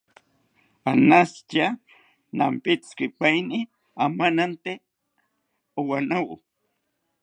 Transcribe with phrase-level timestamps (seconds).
[0.89, 1.67] Anashitya
[2.37, 3.59] nampitzipaini
[4.05, 4.73] amanante
[5.79, 6.35] owanawo